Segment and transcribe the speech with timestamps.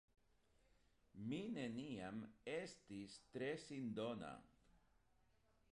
[1.27, 2.23] Mi neniam
[2.55, 4.35] estis tre sindona.